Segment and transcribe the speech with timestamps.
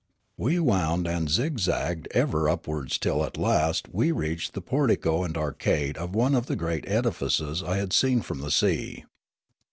[0.35, 5.95] We wound and zigzagged ever upwards till at last we reached the portico and arcade
[5.95, 9.05] of one of the great edifices I had seen from the sea.